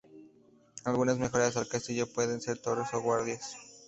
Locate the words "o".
2.93-3.01